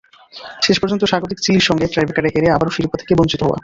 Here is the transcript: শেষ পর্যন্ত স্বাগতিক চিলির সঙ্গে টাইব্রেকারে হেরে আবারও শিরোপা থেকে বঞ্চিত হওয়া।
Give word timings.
শেষ 0.65 0.77
পর্যন্ত 0.79 1.03
স্বাগতিক 1.03 1.39
চিলির 1.41 1.67
সঙ্গে 1.69 1.85
টাইব্রেকারে 1.87 2.29
হেরে 2.33 2.49
আবারও 2.51 2.75
শিরোপা 2.75 2.97
থেকে 3.01 3.13
বঞ্চিত 3.19 3.41
হওয়া। 3.43 3.57